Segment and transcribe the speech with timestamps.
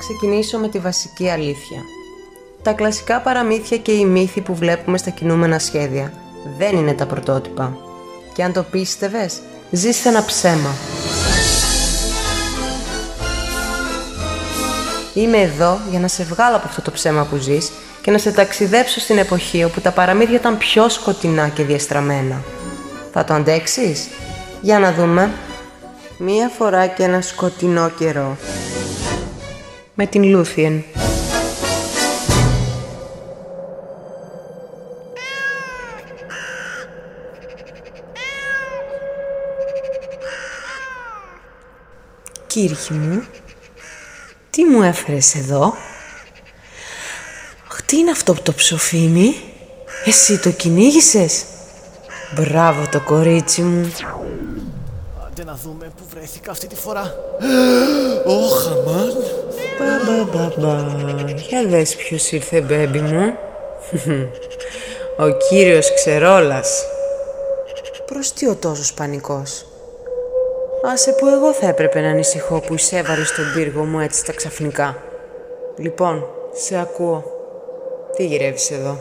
[0.00, 1.82] ξεκινήσω με τη βασική αλήθεια.
[2.62, 6.12] Τα κλασικά παραμύθια και οι μύθοι που βλέπουμε στα κινούμενα σχέδια
[6.58, 7.76] δεν είναι τα πρωτότυπα.
[8.34, 9.40] Και αν το πίστευες,
[9.70, 10.74] ζεις σε ένα ψέμα.
[15.14, 17.70] Είμαι εδώ για να σε βγάλω από αυτό το ψέμα που ζεις
[18.02, 22.42] και να σε ταξιδέψω στην εποχή όπου τα παραμύθια ήταν πιο σκοτεινά και διαστραμμένα.
[23.12, 24.08] Θα το αντέξεις;
[24.60, 25.30] Για να δούμε.
[26.18, 28.36] Μία φορά και ένα σκοτεινό καιρό.
[30.02, 30.84] Με την Λούθιεν.
[42.46, 43.24] Κύριε μου,
[44.50, 45.74] τι μου έφερες εδώ;
[47.86, 49.34] Τι είναι αυτό το ψοφίμι;
[50.04, 51.44] Εσύ το κυνήγησες;
[52.34, 53.92] Μπράβο το κορίτσι μου.
[55.30, 57.14] Άντε να δούμε που βρέθηκα αυτή τη φορά.
[58.24, 59.16] Ωχ, αμάν.
[59.78, 61.30] Μπα, μπα, μπα, μπα.
[61.30, 63.38] Για δες ποιος ήρθε, μπέμπι μου.
[65.24, 66.84] Ο κύριος Ξερόλας.
[68.06, 69.66] Προς τι ο τόσος πανικός;
[70.92, 74.96] Άσε που εγώ θα έπρεπε να ανησυχώ που εισέβαλε στον πύργο μου έτσι τα ξαφνικά.
[75.76, 77.24] Λοιπόν, σε ακούω.
[78.16, 78.98] Τι γυρεύεις εδώ;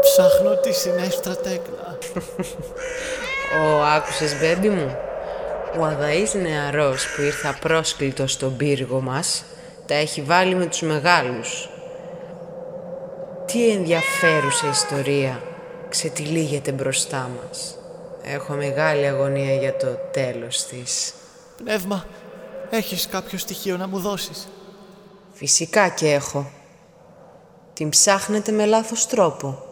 [0.00, 1.98] Ψάχνω τη συνέστρα τέκνα.
[3.62, 4.96] Ω, άκουσες μπέμπι μου;
[5.78, 9.44] Ο αδαής νεαρός που ήρθε απρόσκλητος στον πύργο μας
[9.86, 11.68] τα έχει βάλει με τους μεγάλους.
[13.46, 15.42] Τι ενδιαφέρουσα ιστορία
[15.88, 17.78] ξετυλίγεται μπροστά μας.
[18.22, 21.12] Έχω μεγάλη αγωνία για το τέλος της.
[21.56, 22.06] Πνεύμα,
[22.70, 24.48] έχεις κάποιο στοιχείο να μου δώσεις;
[25.32, 26.50] Φυσικά και έχω.
[27.72, 29.62] Την ψάχνετε με λάθος τρόπο.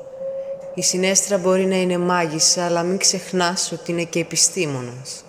[0.75, 5.23] Η συνέστρα μπορεί να είναι μάγισσα, αλλά μην ξεχνάς ότι είναι και επιστήμονας.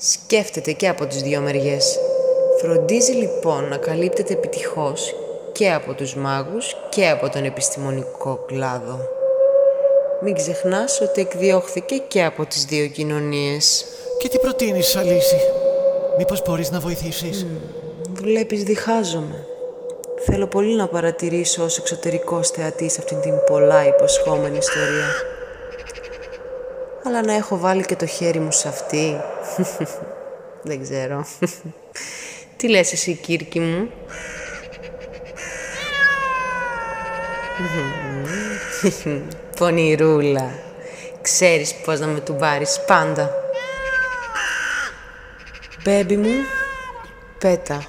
[0.00, 1.98] Σκέφτεται και από τις δύο μεριές.
[2.60, 5.14] Φροντίζει λοιπόν να καλύπτεται επιτυχώς
[5.52, 9.08] και από τους μάγους και από τον επιστημονικό κλάδο.
[10.22, 13.84] Μην ξεχνάς ότι εκδιώχθηκε και από τις δύο κοινωνίες.
[14.18, 15.40] Και τι προτείνεις, Αλύση.
[16.18, 17.46] Μήπως μπορείς να βοηθήσεις;
[18.12, 19.46] Βλέπεις διχάζομαι.
[20.18, 25.08] Θέλω πολύ να παρατηρήσω ως εξωτερικός θεατής αυτήν την πολλά υποσχόμενη ιστορία.
[27.06, 29.20] Αλλά να έχω βάλει και το χέρι μου σε αυτή.
[30.68, 31.24] Δεν ξέρω.
[32.56, 33.90] Τι λες εσύ, Κύρκη μου;
[39.56, 40.52] Πονηρούλα.
[41.22, 43.30] Ξέρεις πώς να με του πάρεις πάντα.
[45.82, 46.34] Μπέμπι μου,
[47.38, 47.86] πέτα.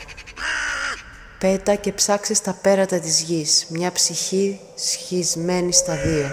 [1.40, 6.28] Πέτα και ψάξε στα πέρατα της γης μια ψυχή σχισμένη στα δύο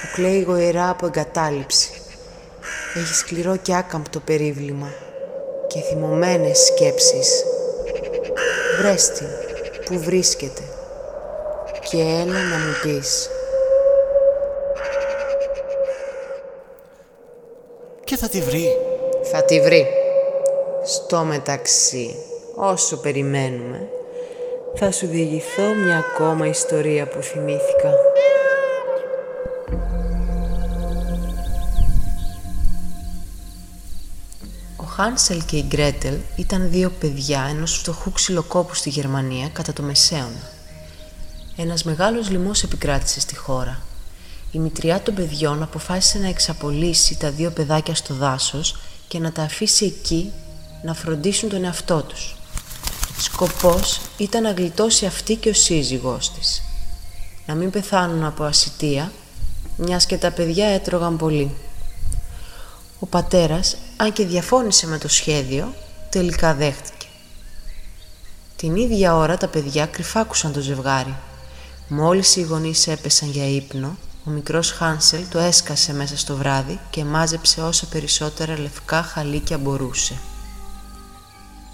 [0.00, 1.87] που κλαίει γοηρά από εγκατάλειψη.
[2.94, 4.92] Έχει σκληρό και άκαμπτο περίβλημα
[5.66, 7.44] και θυμωμένες σκέψεις.
[8.78, 9.26] Βρες την,
[9.84, 10.62] που βρίσκεται
[11.90, 13.30] και έλα να μου πεις.
[18.04, 18.76] Και θα τη βρει.
[19.22, 19.86] Θα τη βρει.
[20.84, 22.14] Στο μεταξύ,
[22.54, 23.88] όσο περιμένουμε,
[24.74, 27.92] θα σου διηγηθώ μια ακόμα ιστορία που θυμήθηκα.
[35.00, 40.50] Χάνσελ και η Γκρέτελ ήταν δύο παιδιά ενός φτωχού ξυλοκόπου στη Γερμανία κατά το Μεσαίωνα.
[41.56, 43.80] Ένας μεγάλος λοιμός επικράτησε στη χώρα.
[44.52, 48.76] Η μητριά των παιδιών αποφάσισε να εξαπολύσει τα δύο παιδάκια στο δάσος
[49.08, 50.32] και να τα αφήσει εκεί
[50.82, 52.36] να φροντίσουν τον εαυτό τους.
[53.18, 56.62] Σκοπός ήταν να γλιτώσει αυτή και ο σύζυγός της.
[57.46, 59.12] Να μην πεθάνουν από ασυτεία,
[59.76, 61.54] μιας και τα παιδιά έτρωγαν πολύ.
[63.00, 65.74] Ο πατέρας, αν και διαφώνησε με το σχέδιο,
[66.10, 67.06] τελικά δέχτηκε.
[68.56, 71.16] Την ίδια ώρα τα παιδιά κρυφάκουσαν το ζευγάρι.
[71.88, 77.04] Μόλις οι γονείς έπεσαν για ύπνο, ο μικρός Χάνσελ το έσκασε μέσα στο βράδυ και
[77.04, 80.18] μάζεψε όσα περισσότερα λευκά χαλίκια μπορούσε.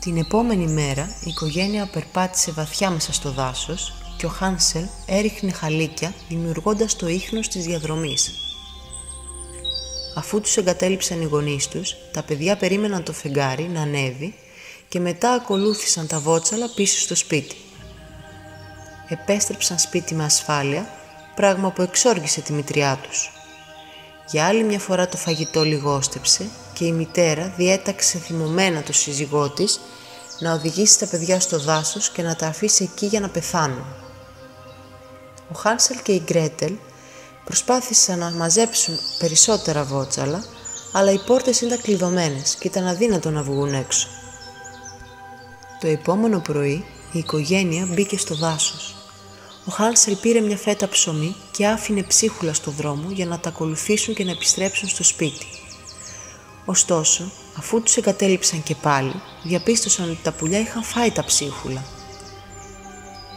[0.01, 6.15] Την επόμενη μέρα η οικογένεια περπάτησε βαθιά μέσα στο δάσος και ο Χάνσελ έριχνε χαλίκια
[6.29, 8.44] δημιουργώντας το ίχνος της διαδρομής.
[10.15, 14.35] Αφού τους εγκατέλειψαν οι γονείς τους, τα παιδιά περίμεναν το φεγγάρι να ανέβει
[14.89, 17.57] και μετά ακολούθησαν τα βότσαλα πίσω στο σπίτι.
[19.09, 20.89] Επέστρεψαν σπίτι με ασφάλεια,
[21.35, 23.33] πράγμα που εξόργησε τη μητριά τους.
[24.31, 29.81] Για άλλη μια φορά το φαγητό λιγόστεψε και η μητέρα διέταξε θυμωμένα το σύζυγό της
[30.39, 33.85] να οδηγήσει τα παιδιά στο δάσος και να τα αφήσει εκεί για να πεθάνουν.
[35.53, 36.75] Ο Χάνσελ και η Γκρέτελ
[37.45, 40.45] προσπάθησαν να μαζέψουν περισσότερα βότσαλα,
[40.93, 44.09] αλλά οι πόρτες ήταν κλειδωμένες και ήταν αδύνατο να βγουν έξω.
[45.81, 48.95] Το επόμενο πρωί η οικογένεια μπήκε στο δάσος.
[49.67, 54.15] Ο Χάνσελ πήρε μια φέτα ψωμί και άφηνε ψίχουλα στο δρόμο για να τα ακολουθήσουν
[54.15, 55.47] και να επιστρέψουν στο σπίτι.
[56.65, 59.13] Ωστόσο, αφού τους εγκατέλειψαν και πάλι,
[59.43, 61.85] διαπίστωσαν ότι τα πουλιά είχαν φάει τα ψίχουλα.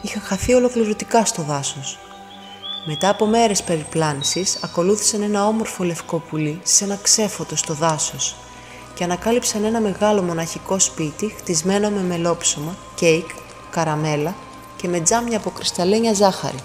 [0.01, 1.99] Είχαν χαθεί ολοκληρωτικά στο δάσος.
[2.89, 8.35] Μετά από μέρες περιπλάνησης, ακολούθησαν ένα όμορφο λευκό πουλί σε ένα ξέφωτο στο δάσος
[8.93, 13.29] και ανακάλυψαν ένα μεγάλο μοναχικό σπίτι χτισμένο με μελόψωμα, κέικ,
[13.69, 14.35] καραμέλα
[14.75, 16.57] και με τζάμια από κρυσταλλένια ζάχαρη.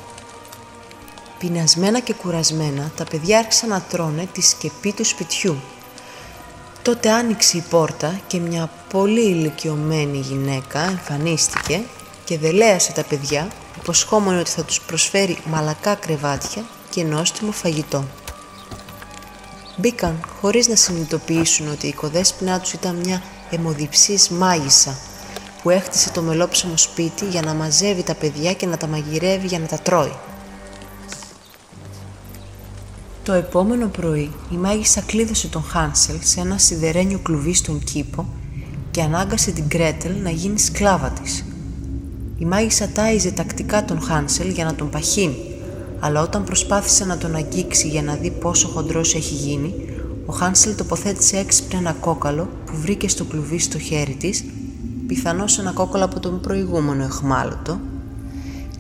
[1.38, 5.56] Πεινασμένα και κουρασμένα, τα παιδιά άρχισαν να τρώνε τη σκεπή του σπιτιού.
[6.82, 11.82] Τότε άνοιξε η πόρτα και μια πολύ ηλικιωμένη γυναίκα εμφανίστηκε
[12.24, 13.48] και δελέασε τα παιδιά,
[13.80, 18.04] υποσχόμενη ότι θα τους προσφέρει μαλακά κρεβάτια και νόστιμο φαγητό.
[19.76, 24.98] Μπήκαν χωρίς να συνειδητοποιήσουν ότι η οικοδέσποινά τους ήταν μια αιμοδιψής μάγισσα
[25.62, 29.58] που έχτισε το μελόψιμο σπίτι για να μαζεύει τα παιδιά και να τα μαγειρεύει για
[29.58, 30.12] να τα τρώει.
[33.22, 38.26] Το επόμενο πρωί η μάγισσα κλείδωσε τον Χάνσελ σε ένα σιδερένιο κλουβί στον κήπο
[38.90, 41.44] και ανάγκασε την Κρέτελ να γίνει σκλάβα της.
[42.42, 45.36] Η μάγισσα τάιζε τακτικά τον Χάνσελ για να τον παχύνει,
[46.00, 49.74] αλλά όταν προσπάθησε να τον αγγίξει για να δει πόσο χοντρός έχει γίνει,
[50.26, 54.44] ο Χάνσελ τοποθέτησε έξυπνα ένα κόκαλο που βρήκε στο κλουβί στο χέρι της
[55.06, 57.80] πιθανώς ένα κόκκολο από τον προηγούμενο εχμάλωτο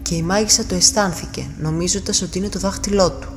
[0.02, 3.28] και η μάγισσα το αισθάνθηκε νομίζοντας ότι είναι το δάχτυλό του.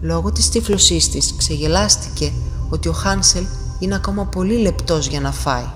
[0.00, 2.32] Λόγω της τύφλωσής της ξεγελάστηκε
[2.70, 3.44] ότι ο Χάνσελ
[3.78, 5.66] είναι ακόμα πολύ λεπτός για να φάει.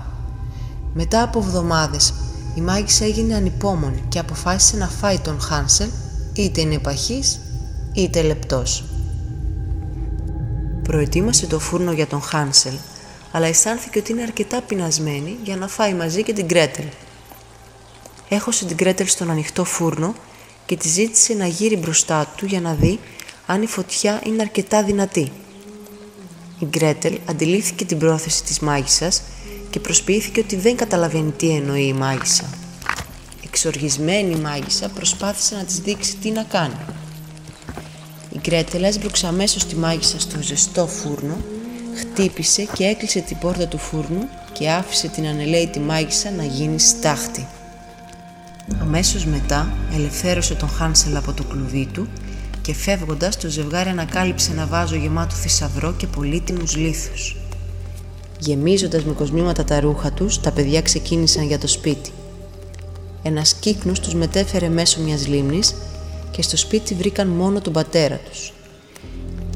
[0.93, 2.13] Μετά από εβδομάδες
[2.55, 5.89] η μάγισσα έγινε ανυπόμονη και αποφάσισε να φάει τον Χάνσελ
[6.33, 7.39] είτε είναι παχής
[7.93, 8.83] είτε λεπτός.
[10.83, 12.73] Προετοίμασε το φούρνο για τον Χάνσελ
[13.31, 16.85] αλλά αισθάνθηκε ότι είναι αρκετά πεινασμένη για να φάει μαζί και την Κρέτελ.
[18.29, 20.15] Έχωσε την Κρέτελ στον ανοιχτό φούρνο
[20.65, 22.99] και τη ζήτησε να γύρει μπροστά του για να δει
[23.45, 25.31] αν η φωτιά είναι αρκετά δυνατή.
[26.59, 29.21] Η Γκρέτελ αντιλήφθηκε την πρόθεση της μάγισσας
[29.75, 32.43] και προσποιήθηκε ότι δεν καταλαβαίνει τι εννοεί η μάγισσα.
[33.43, 36.75] Εξοργισμένη η μάγισσα προσπάθησε να της δείξει τι να κάνει.
[38.29, 41.37] Η Γκρέτελ έσπρωξε αμέσως τη μάγισσα στο ζεστό φούρνο
[41.95, 47.47] χτύπησε και έκλεισε την πόρτα του φούρνου και άφησε την ανελαίτη μάγισσα να γίνει στάχτη.
[48.81, 52.07] Αμέσως μετά ελευθέρωσε τον Χάνσελ από το κλουβί του
[52.61, 57.35] και φεύγοντας το ζευγάρι ανακάλυψε ένα βάζο γεμάτο θησαυρό και πολύτιμους λίθους.
[58.45, 62.11] Γεμίζοντας με κοσμήματα τα ρούχα τους, τα παιδιά ξεκίνησαν για το σπίτι.
[63.23, 65.75] Ένας κύκνος τους μετέφερε μέσω μιας λίμνης
[66.31, 68.53] και στο σπίτι βρήκαν μόνο τον πατέρα τους,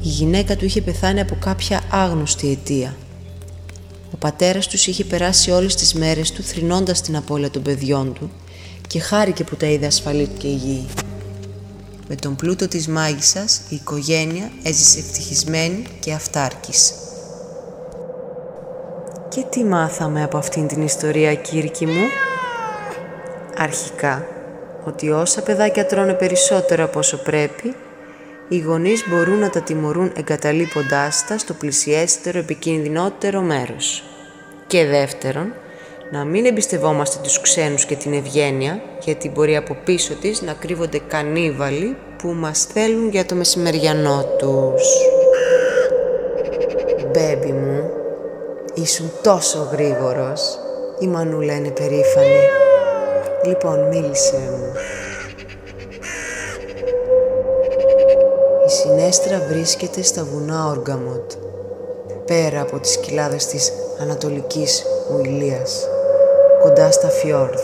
[0.02, 2.96] η γυναίκα του είχε πεθάνει από κάποια άγνωστη αιτία.
[4.12, 8.30] Ο πατέρας τους είχε περάσει όλες τις μέρες του θρυνώντας την απώλεια των παιδιών του
[8.86, 10.86] και χάρηκε που τα είδε ασφαλή και υγιή.
[12.08, 16.92] Με τον πλούτο της μάγισσας η οικογένεια έζησε ευτυχισμένη και αυτάρκης.
[19.30, 22.04] Και τι μάθαμε από αυτήν την ιστορία, Κύρκη μου;
[23.56, 24.26] Αρχικά,
[24.84, 27.74] ότι όσα παιδάκια τρώνε περισσότερο από όσο πρέπει,
[28.48, 34.04] οι γονείς μπορούν να τα τιμωρούν εγκαταλείποντάς τα στο πλησιέστερο επικίνδυνότερο μέρος.
[34.66, 35.52] Και δεύτερον,
[36.10, 41.00] να μην εμπιστευόμαστε τους ξένους και την ευγένεια, γιατί μπορεί από πίσω της να κρύβονται
[41.08, 44.82] κανίβαλοι που μας θέλουν για το μεσημεριανό τους.
[47.12, 47.90] Μπέμπι μου,
[48.82, 50.58] ήσουν τόσο γρήγορος.
[50.98, 52.42] Η Μανούλα είναι περήφανη.
[53.44, 54.72] Λοιπόν, μίλησε μου.
[58.66, 61.32] Συνέστρα βρίσκεται στα βουνά Όργαμοντ,
[62.24, 65.86] πέρα από τις κοιλάδες της Ανατολικής Ουηλίας,
[66.62, 67.60] κοντά στα Φιόρδ.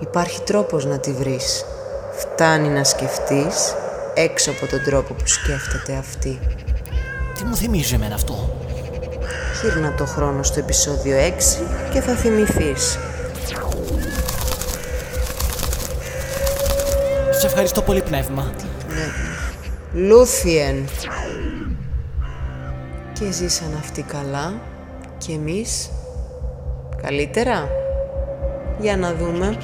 [0.00, 1.64] Υπάρχει τρόπος να τη βρεις.
[2.12, 3.74] Φτάνει να σκεφτείς
[4.14, 6.40] έξω από τον τρόπο που σκέφτεται αυτή.
[7.36, 8.34] Τι μου θυμίζει εμένα αυτό;
[9.62, 11.30] Γύρνα το χρόνο στο επεισόδιο 6
[11.92, 12.98] και θα θυμηθείς.
[17.40, 18.52] Σε ευχαριστώ πολύ πνεύμα.
[19.92, 20.88] Λούθιεν.
[23.12, 24.52] Και ζήσαν αυτοί καλά
[25.18, 25.90] και εμείς
[27.02, 27.68] καλύτερα;
[28.80, 29.56] Για να δούμε.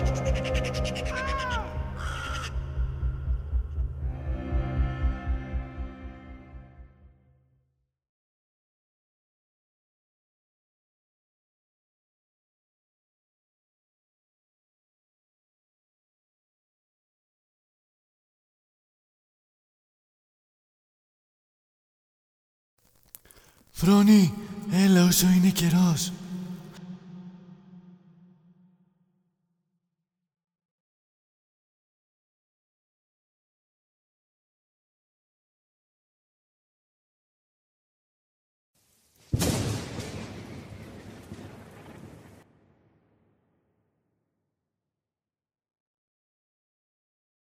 [23.80, 24.32] Φρόνη,
[24.70, 26.12] έλα όσο είναι καιρός.